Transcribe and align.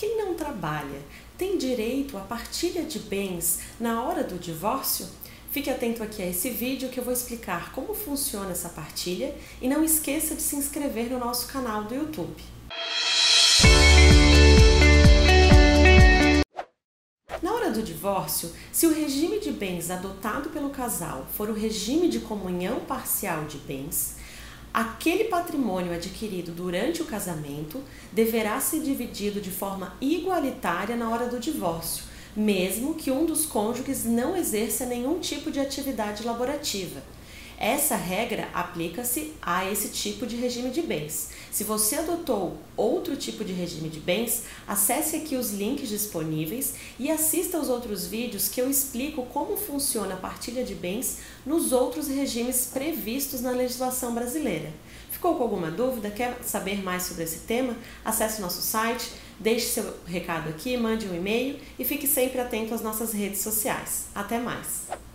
Quem 0.00 0.16
não 0.16 0.32
trabalha 0.32 1.02
tem 1.36 1.58
direito 1.58 2.16
à 2.16 2.22
partilha 2.22 2.84
de 2.84 2.98
bens 2.98 3.60
na 3.78 4.02
hora 4.02 4.24
do 4.24 4.38
divórcio? 4.38 5.06
Fique 5.50 5.68
atento 5.68 6.02
aqui 6.02 6.22
a 6.22 6.26
esse 6.26 6.48
vídeo 6.48 6.88
que 6.88 6.98
eu 6.98 7.04
vou 7.04 7.12
explicar 7.12 7.70
como 7.72 7.92
funciona 7.92 8.50
essa 8.50 8.70
partilha 8.70 9.36
e 9.60 9.68
não 9.68 9.84
esqueça 9.84 10.34
de 10.34 10.40
se 10.40 10.56
inscrever 10.56 11.10
no 11.10 11.18
nosso 11.18 11.48
canal 11.48 11.84
do 11.84 11.94
YouTube. 11.94 12.42
Na 17.42 17.52
hora 17.52 17.70
do 17.70 17.82
divórcio, 17.82 18.50
se 18.72 18.86
o 18.86 18.94
regime 18.94 19.38
de 19.38 19.52
bens 19.52 19.90
adotado 19.90 20.48
pelo 20.48 20.70
casal 20.70 21.26
for 21.36 21.50
o 21.50 21.54
regime 21.54 22.08
de 22.08 22.20
comunhão 22.20 22.80
parcial 22.86 23.44
de 23.44 23.58
bens, 23.58 24.16
aquele 24.72 25.24
patrimônio 25.24 25.92
adquirido 25.92 26.52
durante 26.52 27.02
o 27.02 27.06
casamento 27.06 27.82
deverá 28.12 28.60
ser 28.60 28.80
dividido 28.80 29.40
de 29.40 29.50
forma 29.50 29.94
igualitária 30.00 30.96
na 30.96 31.10
hora 31.10 31.26
do 31.26 31.40
divórcio, 31.40 32.04
mesmo 32.36 32.94
que 32.94 33.10
um 33.10 33.26
dos 33.26 33.44
cônjuges 33.46 34.04
não 34.04 34.36
exerça 34.36 34.86
nenhum 34.86 35.18
tipo 35.18 35.50
de 35.50 35.58
atividade 35.58 36.24
laborativa. 36.24 37.02
Essa 37.60 37.94
regra 37.94 38.48
aplica-se 38.54 39.34
a 39.42 39.70
esse 39.70 39.90
tipo 39.90 40.26
de 40.26 40.34
regime 40.34 40.70
de 40.70 40.80
bens. 40.80 41.28
Se 41.52 41.62
você 41.62 41.96
adotou 41.96 42.56
outro 42.74 43.14
tipo 43.16 43.44
de 43.44 43.52
regime 43.52 43.90
de 43.90 44.00
bens, 44.00 44.44
acesse 44.66 45.16
aqui 45.16 45.36
os 45.36 45.52
links 45.52 45.90
disponíveis 45.90 46.72
e 46.98 47.10
assista 47.10 47.58
aos 47.58 47.68
outros 47.68 48.06
vídeos 48.06 48.48
que 48.48 48.62
eu 48.62 48.70
explico 48.70 49.26
como 49.26 49.58
funciona 49.58 50.14
a 50.14 50.16
partilha 50.16 50.64
de 50.64 50.74
bens 50.74 51.18
nos 51.44 51.70
outros 51.70 52.08
regimes 52.08 52.70
previstos 52.72 53.42
na 53.42 53.50
legislação 53.50 54.14
brasileira. 54.14 54.72
Ficou 55.10 55.34
com 55.34 55.42
alguma 55.42 55.70
dúvida? 55.70 56.10
Quer 56.10 56.38
saber 56.42 56.82
mais 56.82 57.02
sobre 57.02 57.24
esse 57.24 57.40
tema? 57.40 57.76
Acesse 58.02 58.40
nosso 58.40 58.62
site, 58.62 59.12
deixe 59.38 59.66
seu 59.66 59.96
recado 60.06 60.48
aqui, 60.48 60.78
mande 60.78 61.06
um 61.06 61.14
e-mail 61.14 61.58
e 61.78 61.84
fique 61.84 62.06
sempre 62.06 62.40
atento 62.40 62.72
às 62.72 62.80
nossas 62.80 63.12
redes 63.12 63.40
sociais. 63.40 64.06
Até 64.14 64.38
mais! 64.38 65.09